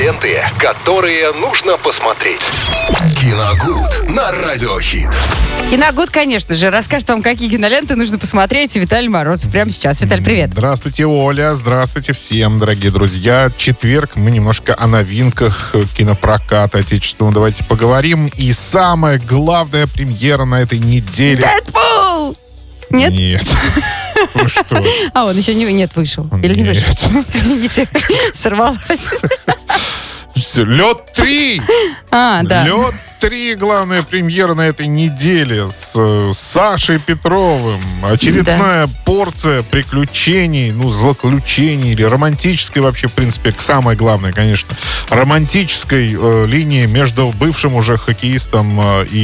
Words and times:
Киноленты, 0.00 0.42
которые 0.58 1.30
нужно 1.32 1.76
посмотреть. 1.76 2.40
Киногуд 3.20 4.08
на 4.08 4.32
Радиохит. 4.32 5.10
Киногуд, 5.68 6.08
конечно 6.08 6.56
же, 6.56 6.70
расскажет 6.70 7.10
вам, 7.10 7.22
какие 7.22 7.50
киноленты 7.50 7.96
нужно 7.96 8.18
посмотреть. 8.18 8.74
Виталий 8.76 9.08
Морозов 9.08 9.52
прямо 9.52 9.70
сейчас. 9.70 10.00
Виталий, 10.00 10.24
привет. 10.24 10.52
Здравствуйте, 10.54 11.04
Оля. 11.04 11.54
Здравствуйте 11.54 12.14
всем, 12.14 12.58
дорогие 12.58 12.90
друзья. 12.90 13.50
Четверг. 13.54 14.12
Мы 14.16 14.30
немножко 14.30 14.74
о 14.78 14.86
новинках 14.86 15.74
кинопроката 15.94 16.78
отечественного 16.78 17.34
давайте 17.34 17.62
поговорим. 17.64 18.30
И 18.38 18.54
самая 18.54 19.18
главная 19.18 19.86
премьера 19.86 20.46
на 20.46 20.62
этой 20.62 20.78
неделе. 20.78 21.44
Дэдпул! 21.44 22.38
Нет? 22.88 23.12
Нет. 23.12 23.44
Что? 24.46 24.82
А 25.14 25.24
он 25.26 25.36
еще 25.36 25.54
не, 25.54 25.64
нет, 25.72 25.94
вышел. 25.94 26.28
Или 26.42 26.54
не 26.54 26.64
вышел? 26.64 26.84
Извините, 27.34 27.88
сорвалась. 28.34 28.80
Лед 30.64 31.12
3! 31.14 31.62
А, 32.12 32.42
да. 32.42 32.64
Лед 32.64 32.94
3, 33.20 33.54
главная 33.54 34.02
премьера 34.02 34.54
на 34.54 34.62
этой 34.62 34.88
неделе 34.88 35.70
с 35.70 35.92
э, 35.94 36.32
Сашей 36.34 36.98
Петровым. 36.98 37.80
Очередная 38.02 38.88
порция 39.04 39.62
приключений, 39.62 40.72
ну, 40.72 40.90
злоключений 40.90 41.92
или 41.92 42.02
романтической 42.02 42.82
вообще, 42.82 43.06
в 43.06 43.12
принципе, 43.12 43.54
самое 43.56 43.96
главное, 43.96 44.32
конечно, 44.32 44.74
романтической 45.08 46.16
э, 46.18 46.46
линии 46.46 46.86
между 46.86 47.28
бывшим 47.38 47.74
уже 47.74 47.96
хоккеистом 47.96 48.80
э, 48.80 49.04
и 49.12 49.20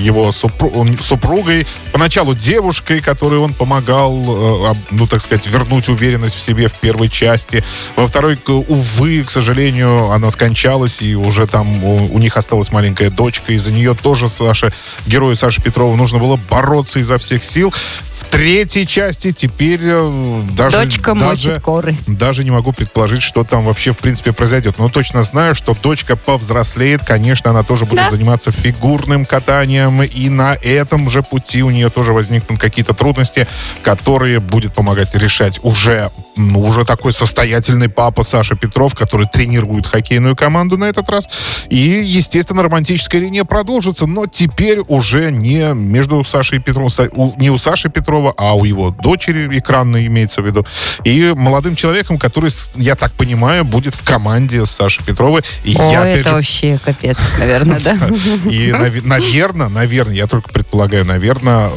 его 0.00 0.30
супру- 0.30 1.00
супругой. 1.02 1.66
Поначалу 1.92 2.34
девушкой, 2.34 3.00
которой 3.00 3.38
он 3.38 3.52
помогал, 3.52 4.72
э, 4.72 4.74
ну, 4.90 5.06
так 5.06 5.20
сказать, 5.20 5.46
вернуть 5.46 5.88
уверенность 5.88 6.34
в 6.34 6.40
себе 6.40 6.68
в 6.68 6.74
первой 6.80 7.08
части. 7.08 7.62
Во 7.96 8.06
второй, 8.06 8.38
увы, 8.46 9.22
к 9.24 9.30
сожалению, 9.30 10.10
она 10.10 10.30
скончалась, 10.46 11.02
и 11.02 11.16
уже 11.16 11.46
там 11.46 11.82
у, 11.82 12.14
у 12.14 12.18
них 12.18 12.36
осталась 12.36 12.70
маленькая 12.70 13.10
дочка. 13.10 13.52
Из-за 13.52 13.72
нее 13.72 13.94
тоже 13.94 14.28
Саша, 14.28 14.72
герою 15.06 15.34
Саши 15.34 15.60
Петрова, 15.60 15.96
нужно 15.96 16.18
было 16.18 16.36
бороться 16.36 17.00
изо 17.00 17.18
всех 17.18 17.42
сил. 17.42 17.72
В 18.16 18.24
третьей 18.28 18.86
части 18.86 19.32
теперь 19.32 19.80
э, 19.82 20.42
даже... 20.52 20.76
Дочка 20.82 21.14
даже, 21.14 21.54
коры. 21.60 21.96
даже 22.06 22.44
не 22.44 22.50
могу 22.50 22.72
предположить, 22.72 23.22
что 23.22 23.44
там 23.44 23.64
вообще 23.64 23.92
в 23.92 23.98
принципе 23.98 24.32
произойдет. 24.32 24.78
Но 24.78 24.88
точно 24.88 25.22
знаю, 25.22 25.54
что 25.54 25.76
дочка 25.80 26.16
повзрослеет. 26.16 27.04
Конечно, 27.04 27.50
она 27.50 27.62
тоже 27.62 27.84
будет 27.84 28.04
Да. 28.04 28.10
заниматься 28.10 28.52
фигурным 28.52 29.26
катанием. 29.26 30.02
И 30.02 30.28
на 30.28 30.54
этом 30.54 31.10
же 31.10 31.22
пути 31.22 31.62
у 31.62 31.70
нее 31.70 31.90
тоже 31.90 32.12
возникнут 32.12 32.58
какие-то 32.60 32.94
трудности, 32.94 33.46
которые 33.82 34.40
будет 34.40 34.72
помогать 34.74 35.14
решать 35.14 35.60
уже, 35.62 36.10
ну, 36.36 36.60
уже 36.60 36.84
такой 36.84 37.12
состоятельный 37.12 37.88
папа 37.88 38.22
Саша 38.22 38.54
Петров, 38.56 38.94
который 38.94 39.26
тренирует 39.26 39.86
хоккейную 39.86 40.35
команду 40.36 40.76
на 40.78 40.84
этот 40.84 41.08
раз. 41.10 41.28
И, 41.68 41.78
естественно, 42.04 42.62
романтическая 42.62 43.20
линия 43.20 43.44
продолжится, 43.44 44.06
но 44.06 44.26
теперь 44.26 44.80
уже 44.86 45.30
не 45.32 45.74
между 45.74 46.22
Сашей 46.24 46.60
Петровым, 46.60 46.88
Са- 46.88 47.10
у- 47.12 47.34
не 47.40 47.50
у 47.50 47.58
Саши 47.58 47.88
Петрова, 47.90 48.32
а 48.36 48.54
у 48.54 48.64
его 48.64 48.90
дочери 48.90 49.58
экранной 49.58 50.06
имеется 50.06 50.42
в 50.42 50.46
виду, 50.46 50.64
и 51.04 51.32
молодым 51.36 51.74
человеком, 51.74 52.18
который, 52.18 52.50
я 52.76 52.94
так 52.94 53.12
понимаю, 53.12 53.64
будет 53.64 53.94
в 53.94 54.04
команде 54.04 54.64
Саши 54.66 55.04
Петровой. 55.04 55.42
И 55.64 55.74
О, 55.76 55.90
я, 55.90 56.06
это 56.06 56.28
же, 56.28 56.34
вообще 56.36 56.78
капец, 56.84 57.16
наверное, 57.38 57.80
да? 57.80 57.98
и, 58.50 58.72
наверное, 59.04 59.68
наверное, 59.68 60.14
я 60.14 60.26
только 60.26 60.50
предполагаю, 60.50 61.04
наверное, 61.04 61.70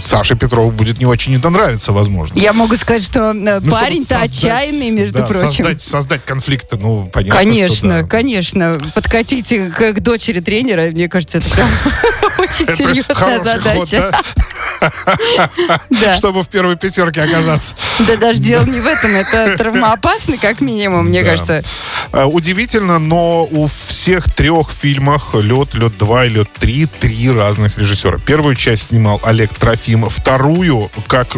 Саше 0.00 0.34
Петрову 0.34 0.70
будет 0.70 0.98
не 0.98 1.06
очень 1.06 1.34
это 1.36 1.50
нравиться, 1.50 1.92
возможно. 1.92 2.38
Я 2.38 2.52
могу 2.52 2.76
сказать, 2.76 3.02
что 3.04 3.30
э, 3.30 3.60
Ну, 3.60 3.70
парень-то 3.70 4.20
отчаянный, 4.20 4.90
между 4.90 5.24
прочим. 5.24 5.78
Создать, 5.80 6.24
конфликты, 6.24 6.76
ну, 6.76 7.08
понятно, 7.12 7.36
Конечно, 7.72 7.98
что 7.98 8.02
да. 8.02 8.08
конечно. 8.08 8.76
Подкатить 8.94 9.48
к, 9.48 9.92
к 9.94 10.00
дочери 10.00 10.40
тренера, 10.40 10.90
мне 10.90 11.08
кажется, 11.08 11.38
это 11.38 11.50
прям 11.50 11.68
очень 12.52 12.64
Это 12.64 12.76
серьезная 12.76 13.42
задача. 13.42 14.10
да? 14.10 15.48
Да. 15.90 16.14
Чтобы 16.16 16.42
в 16.42 16.48
первой 16.48 16.76
пятерке 16.76 17.22
оказаться. 17.22 17.76
Да 18.00 18.16
даже 18.16 18.40
дело 18.40 18.64
не 18.64 18.80
в 18.80 18.86
этом, 18.86 19.10
это 19.14 19.56
травмоопасно, 19.56 20.36
как 20.38 20.60
минимум, 20.60 21.06
мне 21.06 21.22
кажется. 21.22 21.62
А, 22.12 22.26
Удивительно, 22.26 22.98
но 22.98 23.44
у 23.44 23.68
всех 23.68 24.32
трех 24.32 24.70
фильмах 24.70 25.34
«Лед», 25.34 25.74
«Лед 25.74 25.92
2» 25.98 26.26
и 26.26 26.30
«Лед 26.30 26.48
3» 26.60 26.88
три 27.00 27.30
разных 27.30 27.78
режиссера. 27.78 28.18
Первую 28.18 28.56
часть 28.56 28.88
снимал 28.88 29.20
Олег 29.22 29.54
Трофим. 29.54 30.08
Вторую, 30.08 30.90
как 31.06 31.28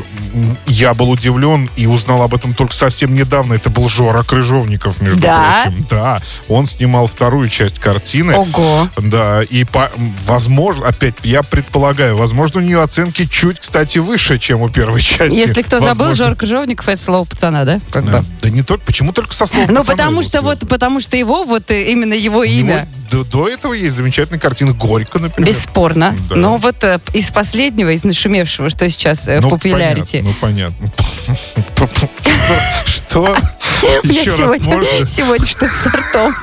я 0.66 0.94
был 0.94 1.10
удивлен 1.10 1.68
и 1.76 1.86
узнал 1.86 2.22
об 2.22 2.34
этом 2.34 2.54
только 2.54 2.74
совсем 2.74 3.14
недавно, 3.14 3.54
это 3.54 3.70
был 3.70 3.88
Жора 3.88 4.22
Крыжовников, 4.22 5.00
между 5.00 5.20
прочим. 5.20 5.86
Да, 5.90 6.20
он 6.48 6.66
снимал 6.66 7.06
вторую 7.06 7.48
часть 7.48 7.78
картины. 7.78 8.34
Ого. 8.34 8.88
Да, 8.96 9.42
и 9.42 9.64
по, 9.64 9.90
возможно, 10.24 10.86
опять, 10.86 11.03
я 11.22 11.42
предполагаю, 11.42 12.16
возможно, 12.16 12.60
у 12.60 12.62
нее 12.62 12.82
оценки 12.82 13.26
чуть, 13.26 13.60
кстати, 13.60 13.98
выше, 13.98 14.38
чем 14.38 14.60
у 14.62 14.68
первой 14.68 15.02
части. 15.02 15.34
Если 15.34 15.62
кто 15.62 15.80
забыл, 15.80 16.06
Возможно. 16.08 16.26
Жор 16.26 16.36
Крыжовников 16.36 16.88
это 16.88 17.02
слово 17.02 17.24
пацана, 17.24 17.64
да? 17.64 17.80
Как 17.90 18.04
Да, 18.10 18.18
бы. 18.20 18.24
да 18.42 18.50
не 18.50 18.62
только, 18.62 18.84
почему 18.84 19.12
только 19.12 19.34
со 19.34 19.46
слов 19.46 19.68
Ну, 19.68 19.84
потому 19.84 20.22
что 20.22 20.42
вот, 20.42 20.68
потому 20.68 21.00
что 21.00 21.16
его, 21.16 21.44
вот 21.44 21.70
э, 21.70 21.90
именно 21.90 22.14
его 22.14 22.38
У 22.40 22.44
него 22.44 22.52
имя. 22.60 22.88
До, 23.10 23.24
до 23.24 23.48
этого 23.48 23.72
есть 23.74 23.94
замечательная 23.96 24.40
картина 24.40 24.72
«Горько», 24.72 25.18
например. 25.18 25.48
Бесспорно. 25.52 26.16
Да. 26.28 26.36
Но 26.36 26.56
вот 26.56 26.82
э, 26.84 26.98
из 27.12 27.30
последнего, 27.30 27.90
из 27.90 28.04
нашумевшего, 28.04 28.70
что 28.70 28.88
сейчас 28.88 29.28
э, 29.28 29.40
в 29.40 29.42
Ну, 29.44 29.50
популярите. 29.50 30.22
понятно, 30.40 30.72
Ну, 30.80 31.88
понятно. 31.90 32.08
Что? 32.86 33.36
У 34.02 34.06
меня 34.06 34.20
Еще 34.20 34.34
раз 34.34 34.60
можно? 34.62 35.06
сегодня 35.06 35.46
что-то 35.46 35.68
с 35.74 35.86
ртом. 35.86 36.34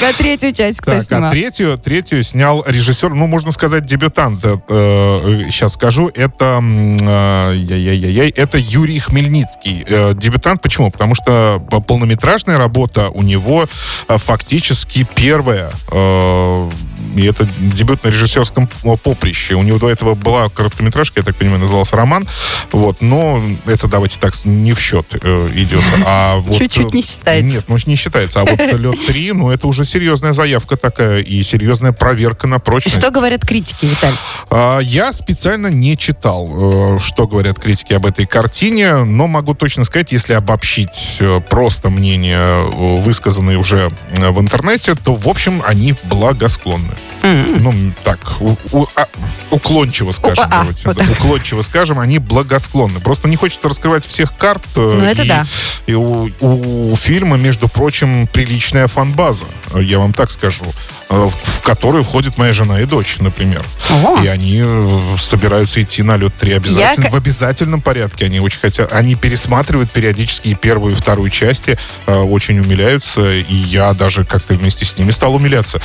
Так, 0.00 0.10
а 0.10 0.12
третью 0.18 0.52
часть 0.52 0.80
кто 0.80 0.92
Так, 0.92 1.00
а 1.00 1.02
снимал? 1.04 1.30
третью, 1.30 1.78
третью 1.78 2.22
снял 2.22 2.64
режиссер, 2.66 3.10
ну, 3.14 3.26
можно 3.26 3.52
сказать, 3.52 3.84
дебютант. 3.86 4.44
Э, 4.44 4.56
э, 4.68 5.42
сейчас 5.50 5.74
скажу, 5.74 6.10
это, 6.14 6.60
э, 6.62 7.52
яй-яй-яй-яй, 7.56 8.30
это 8.30 8.58
Юрий 8.58 8.98
Хмельницкий. 8.98 9.84
Э, 9.86 10.14
дебютант 10.14 10.62
почему? 10.62 10.90
Потому 10.90 11.14
что 11.14 11.62
по- 11.70 11.80
полнометражная 11.80 12.58
работа 12.58 13.08
у 13.10 13.22
него 13.22 13.66
э, 14.08 14.18
фактически 14.18 15.06
первая. 15.14 15.70
э, 15.90 16.70
и 17.14 17.24
это 17.26 17.46
дебют 17.58 18.04
на 18.04 18.08
режиссерском 18.08 18.68
поприще. 19.02 19.54
У 19.54 19.62
него 19.62 19.78
до 19.78 19.90
этого 19.90 20.14
была 20.14 20.48
короткометражка, 20.48 21.20
я 21.20 21.24
так 21.24 21.36
понимаю, 21.36 21.60
назывался 21.60 21.96
«Роман». 21.96 22.28
Вот, 22.72 23.00
но 23.00 23.42
это, 23.66 23.88
давайте 23.88 24.18
так, 24.18 24.34
не 24.44 24.72
в 24.72 24.80
счет 24.80 25.06
э, 25.22 25.50
идет. 25.54 25.82
А 26.06 26.36
вот, 26.38 26.58
Чуть-чуть 26.58 26.92
не 26.92 27.00
э, 27.00 27.04
считается. 27.04 27.44
Нет, 27.44 27.64
ну 27.68 27.76
не 27.86 27.96
считается. 27.96 28.40
А 28.40 28.44
вот 28.44 28.58
«Лед 28.58 28.96
3», 29.08 29.32
ну 29.32 29.50
это 29.50 29.66
уже 29.66 29.84
серьезная 29.84 30.32
заявка 30.32 30.76
такая 30.76 31.20
и 31.20 31.42
серьезная 31.42 31.92
проверка 31.92 32.46
на 32.46 32.58
прочность. 32.58 32.98
Что 32.98 33.10
говорят 33.10 33.46
критики, 33.46 33.86
Виталий? 33.86 34.16
А, 34.50 34.78
Я 34.80 35.12
специально 35.12 35.68
не 35.68 35.96
читал, 35.96 36.48
э, 36.48 36.98
что 36.98 37.26
говорят 37.26 37.58
критики 37.58 37.92
об 37.92 38.06
этой 38.06 38.26
картине, 38.26 39.04
но 39.04 39.26
могу 39.26 39.54
точно 39.54 39.84
сказать, 39.84 40.12
если 40.12 40.32
обобщить 40.32 41.16
э, 41.20 41.40
просто 41.48 41.90
мнения, 41.90 42.46
э, 42.46 42.96
высказанные 42.96 43.58
уже 43.58 43.90
в 44.16 44.40
интернете, 44.40 44.94
то, 44.94 45.14
в 45.14 45.28
общем, 45.28 45.62
они 45.66 45.94
благосклонны. 46.04 46.94
Ну, 47.22 47.72
так, 48.04 48.18
у- 48.40 48.56
у- 48.72 48.86
а, 48.96 49.06
уклончиво 49.50 50.12
скажем, 50.12 50.44
а, 50.44 50.58
давайте. 50.58 50.82
вот 50.86 50.96
да, 50.98 51.06
уклончиво 51.10 51.62
скажем, 51.62 51.98
они 51.98 52.18
благосклонны. 52.18 53.00
Просто 53.00 53.28
не 53.28 53.36
хочется 53.36 53.68
раскрывать 53.68 54.06
всех 54.06 54.36
карт. 54.36 54.62
э, 54.76 54.80
Ну, 55.00 55.04
это 55.04 55.22
и, 55.22 55.28
да. 55.28 55.46
И 55.86 55.94
у, 55.94 56.30
у 56.40 56.96
фильма, 56.96 57.38
между 57.38 57.68
прочим, 57.68 58.26
приличная 58.26 58.88
фан-база, 58.88 59.44
э, 59.72 59.82
я 59.82 59.98
вам 60.00 60.12
так 60.12 60.30
скажу, 60.30 60.66
э, 61.08 61.30
в, 61.44 61.62
которую 61.62 62.04
входит 62.04 62.36
моя 62.36 62.52
жена 62.52 62.80
и 62.80 62.84
дочь, 62.84 63.16
например. 63.20 63.64
Ого. 63.90 64.20
И 64.22 64.26
они 64.26 64.62
э, 64.62 65.16
собираются 65.18 65.82
идти 65.82 66.02
на 66.02 66.16
лед 66.18 66.34
3 66.38 66.52
обязательно. 66.52 67.04
Я- 67.06 67.10
В 67.10 67.16
обязательном 67.16 67.80
порядке. 67.80 68.26
Они 68.26 68.38
очень 68.40 68.60
хотят. 68.60 68.92
Они 68.92 69.14
пересматривают 69.14 69.90
периодически 69.90 70.48
и 70.48 70.54
первую, 70.54 70.92
и 70.92 70.96
вторую 70.96 71.30
части, 71.30 71.78
очень 72.06 72.58
умиляются. 72.60 73.32
И 73.32 73.54
я 73.54 73.94
даже 73.94 74.26
как-то 74.26 74.54
вместе 74.54 74.84
с 74.84 74.98
ними 74.98 75.10
стал 75.10 75.34
умиляться. 75.34 75.80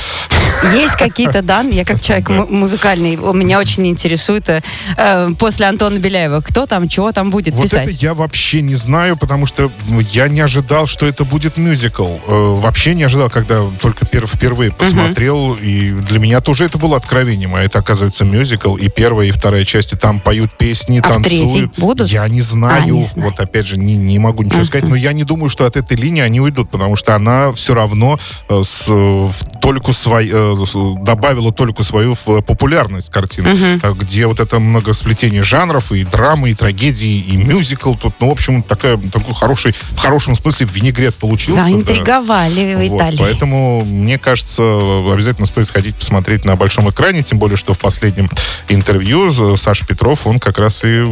Есть 0.74 0.96
какие-то 1.10 1.42
данные, 1.42 1.76
я 1.78 1.84
как 1.84 2.00
человек 2.00 2.28
му- 2.30 2.46
музыкальный, 2.46 3.16
меня 3.16 3.58
очень 3.58 3.86
интересует 3.86 4.48
э, 4.48 4.62
э, 4.96 5.30
после 5.38 5.66
Антона 5.66 5.98
Беляева, 5.98 6.40
кто 6.40 6.66
там, 6.66 6.88
чего 6.88 7.12
там 7.12 7.30
будет 7.30 7.54
Вот 7.54 7.64
писать. 7.64 7.88
это 7.88 7.96
я 7.98 8.14
вообще 8.14 8.62
не 8.62 8.76
знаю, 8.76 9.16
потому 9.16 9.46
что 9.46 9.70
я 10.12 10.28
не 10.28 10.40
ожидал, 10.40 10.86
что 10.86 11.06
это 11.06 11.24
будет 11.24 11.56
мюзикл. 11.56 12.06
Э, 12.26 12.54
вообще 12.56 12.94
не 12.94 13.02
ожидал, 13.04 13.30
когда 13.30 13.62
только 13.80 14.04
пер- 14.06 14.26
впервые 14.26 14.72
посмотрел. 14.72 15.54
И 15.54 15.90
для 15.90 16.18
меня 16.18 16.40
тоже 16.40 16.64
это 16.64 16.78
было 16.78 16.96
откровением. 16.96 17.54
А 17.54 17.62
это, 17.62 17.78
оказывается, 17.80 18.24
мюзикл. 18.24 18.76
И 18.76 18.88
первая, 18.88 19.28
и 19.28 19.30
вторая 19.30 19.64
части 19.64 19.94
там 19.94 20.20
поют 20.20 20.56
песни, 20.56 21.00
А 21.02 21.08
танцуют. 21.08 21.76
будут? 21.78 22.08
Я 22.10 22.26
не 22.28 22.40
знаю. 22.42 22.82
А, 22.82 22.86
не 22.86 23.02
знаю. 23.04 23.30
Вот 23.30 23.40
опять 23.40 23.66
же, 23.66 23.76
не, 23.76 23.96
не 23.96 24.18
могу 24.18 24.42
ничего 24.42 24.64
сказать. 24.64 24.88
Но 24.88 24.94
я 24.96 25.12
не 25.12 25.24
думаю, 25.24 25.48
что 25.50 25.64
от 25.66 25.76
этой 25.76 25.96
линии 25.96 26.22
они 26.22 26.40
уйдут, 26.40 26.70
потому 26.70 26.96
что 26.96 27.14
она 27.14 27.52
все 27.52 27.74
равно 27.74 28.18
э, 28.48 28.62
с, 28.64 28.84
э, 28.88 28.92
в 28.92 29.34
только 29.60 29.92
свой, 29.92 30.28
э, 30.32 30.52
добавила 30.98 31.52
только 31.52 31.82
свою 31.82 32.14
популярность 32.14 33.10
картины, 33.10 33.78
угу. 33.78 33.94
где 33.94 34.26
вот 34.26 34.40
это 34.40 34.58
многосплетение 34.58 35.42
жанров, 35.42 35.92
и 35.92 36.04
драмы, 36.04 36.50
и 36.50 36.54
трагедии, 36.54 37.20
и 37.20 37.36
мюзикл. 37.36 37.94
Тут, 37.94 38.14
ну, 38.20 38.28
в 38.28 38.32
общем, 38.32 38.62
такая, 38.62 38.96
такой 38.96 39.34
хороший, 39.34 39.72
в 39.72 39.98
хорошем 39.98 40.34
смысле 40.34 40.66
винегрет 40.70 41.14
получился. 41.14 41.64
Заинтриговали 41.64 42.74
да. 42.74 42.80
в 42.80 42.86
Италии. 42.86 43.16
Вот, 43.16 43.26
поэтому, 43.26 43.84
мне 43.84 44.18
кажется, 44.18 44.62
обязательно 45.12 45.46
стоит 45.46 45.66
сходить 45.68 45.96
посмотреть 45.96 46.44
на 46.44 46.56
большом 46.56 46.88
экране, 46.90 47.22
тем 47.22 47.38
более, 47.38 47.56
что 47.56 47.74
в 47.74 47.78
последнем 47.78 48.28
интервью 48.68 49.56
Саша 49.56 49.86
Петров, 49.86 50.26
он 50.26 50.38
как 50.38 50.58
раз 50.58 50.82
и 50.84 51.04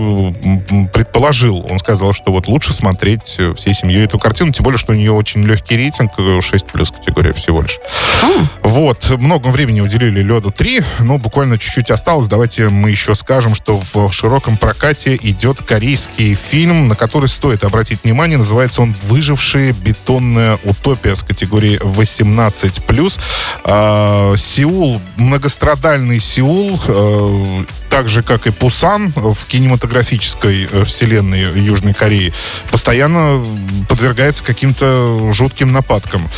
предположил, 0.93 1.67
он 1.69 1.79
сказал, 1.79 2.13
что 2.13 2.33
вот 2.33 2.49
лучше 2.49 2.73
смотреть 2.73 3.37
э, 3.39 3.55
всей 3.55 3.75
семьей 3.75 4.05
эту 4.05 4.19
картину, 4.19 4.53
тем 4.53 4.65
более, 4.65 4.79
что 4.79 4.93
у 4.93 4.95
нее 4.95 5.13
очень 5.13 5.43
легкий 5.45 5.77
рейтинг, 5.77 6.13
6 6.41 6.53
э, 6.53 6.73
плюс 6.73 6.91
категория 6.91 7.33
всего 7.33 7.63
лишь. 7.63 7.79
Mm. 8.23 8.47
Вот, 8.63 9.11
много 9.19 9.49
времени 9.49 9.68
уделили 9.83 10.23
Леду 10.23 10.51
3, 10.51 10.83
но 11.01 11.19
буквально 11.19 11.59
чуть-чуть 11.59 11.91
осталось. 11.91 12.29
Давайте 12.29 12.69
мы 12.69 12.91
еще 12.91 13.15
скажем, 13.15 13.55
что 13.55 13.81
в 13.93 14.13
широком 14.13 14.57
прокате 14.57 15.19
идет 15.21 15.63
корейский 15.63 16.35
фильм, 16.35 16.89
на 16.89 16.95
который 16.95 17.29
стоит 17.29 17.65
обратить 17.65 18.05
внимание. 18.05 18.39
Называется 18.39 18.83
он 18.83 18.95
«Выжившие. 19.05 19.73
Бетонная 19.73 20.59
утопия» 20.65 21.15
с 21.15 21.23
категории 21.23 21.79
18+. 21.79 23.21
А, 23.65 24.35
Сеул, 24.37 25.01
многострадальный 25.17 26.21
Сеул, 26.21 26.81
а, 26.89 27.65
так 27.99 28.09
же, 28.09 28.23
как 28.23 28.47
и 28.47 28.53
Пусан 28.53 29.09
в 29.09 29.45
кинематографической 29.49 30.69
э, 30.71 30.85
вселенной 30.85 31.41
Южной 31.61 31.95
Кореи, 31.95 32.33
постоянно 32.71 33.45
подвергается 33.89 34.45
каким-то 34.45 35.33
жутким 35.33 35.73
нападкам. 35.73 36.31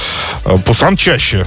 А, 0.47 0.57
Пусан 0.57 0.97
чаще. 0.97 1.45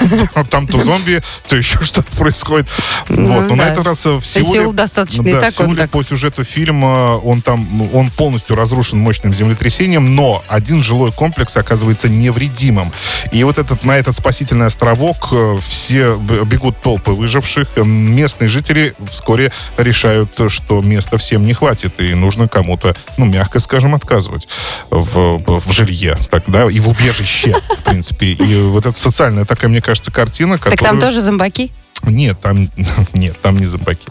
Там 0.50 0.66
то 0.66 0.82
зомби, 0.82 1.22
то 1.48 1.56
еще 1.56 1.82
что-то 1.82 2.10
происходит. 2.16 2.66
Ну 3.10 3.34
вот. 3.34 3.48
Но 3.50 3.56
на 3.56 3.62
этот 3.62 3.84
раз 3.84 4.06
в 4.06 4.22
Сеуле... 4.22 4.72
достаточно 4.72 5.24
да, 5.24 5.50
так, 5.50 5.90
по 5.90 6.02
сюжету 6.02 6.44
фильма 6.44 7.16
он 7.16 7.42
там, 7.42 7.66
он 7.94 8.10
полностью 8.10 8.56
разрушен 8.56 8.98
мощным 8.98 9.34
землетрясением, 9.34 10.14
но 10.14 10.44
один 10.48 10.82
жилой 10.82 11.12
комплекс 11.12 11.56
оказывается 11.56 12.08
невредимым. 12.08 12.92
И 13.32 13.42
вот 13.44 13.58
этот, 13.58 13.84
на 13.84 13.98
этот 13.98 14.16
спасительный 14.16 14.66
островок 14.66 15.28
э, 15.32 15.58
все 15.68 16.16
бегут 16.16 16.80
толпы 16.80 17.12
выживших. 17.12 17.76
Местные 17.76 18.48
жители 18.48 18.94
вскоре 19.26 19.50
решают, 19.76 20.30
что 20.46 20.80
места 20.82 21.18
всем 21.18 21.46
не 21.46 21.52
хватит, 21.52 22.00
и 22.00 22.14
нужно 22.14 22.46
кому-то, 22.46 22.94
ну, 23.16 23.24
мягко 23.24 23.58
скажем, 23.58 23.96
отказывать 23.96 24.46
в, 24.88 25.40
в 25.58 25.72
жилье, 25.72 26.16
так, 26.30 26.44
да, 26.46 26.70
и 26.70 26.78
в 26.78 26.88
убежище, 26.88 27.56
в 27.78 27.82
принципе. 27.82 28.26
И 28.26 28.60
вот 28.60 28.86
это 28.86 28.96
социальная 28.96 29.44
такая, 29.44 29.68
мне 29.68 29.80
кажется, 29.80 30.12
картина, 30.12 30.58
которую... 30.58 30.78
Так 30.78 30.86
там 30.86 31.00
тоже 31.00 31.22
зомбаки? 31.22 31.72
Нет, 32.04 32.40
там 32.40 32.68
нет, 33.14 33.36
там 33.42 33.56
не 33.56 33.66
зомбаки. 33.66 34.06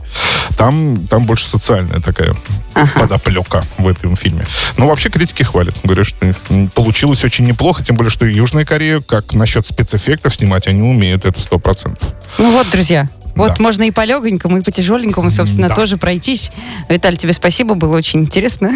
Там, 0.58 1.08
там 1.08 1.26
больше 1.26 1.48
социальная 1.48 2.02
такая 2.02 2.36
ага. 2.74 3.00
подоплека 3.00 3.64
в 3.78 3.88
этом 3.88 4.18
фильме. 4.18 4.44
Но 4.76 4.88
вообще 4.88 5.10
критики 5.10 5.44
хвалят. 5.44 5.76
Говорят, 5.84 6.08
что 6.08 6.36
получилось 6.74 7.24
очень 7.24 7.46
неплохо, 7.46 7.84
тем 7.84 7.96
более, 7.96 8.12
что 8.12 8.26
Южная 8.26 8.66
Корея, 8.66 9.00
как 9.00 9.34
насчет 9.34 9.66
спецэффектов 9.66 10.36
снимать, 10.36 10.68
они 10.68 10.82
умеют 10.82 11.24
это 11.24 11.40
сто 11.40 11.58
процентов. 11.58 12.10
Ну 12.38 12.52
вот, 12.52 12.70
друзья, 12.70 13.10
вот 13.36 13.56
да. 13.58 13.64
можно 13.64 13.84
и 13.84 13.92
по 13.92 14.04
легонькому, 14.04 14.58
и 14.58 14.62
по 14.62 14.72
тяжеленькому, 14.72 15.30
собственно, 15.30 15.70
да. 15.70 15.76
тоже 15.76 15.98
пройтись. 15.98 16.52
Виталий, 16.90 17.18
тебе 17.18 17.34
спасибо, 17.34 17.76
было 17.76 17.98
очень 17.98 18.22
интересно. 18.22 18.72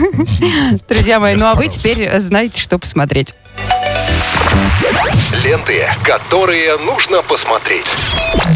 Друзья 0.90 1.20
мои, 1.20 1.36
ну 1.36 1.46
а 1.46 1.56
вы 1.56 1.68
теперь 1.68 2.20
знаете, 2.20 2.62
что 2.62 2.78
посмотреть. 2.78 3.34
Ленты, 5.44 5.88
которые 6.04 6.78
нужно 6.78 7.22
посмотреть. 7.22 7.86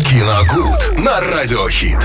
Киногуд 0.09 0.97
на 0.97 1.21
радиохит. 1.21 1.99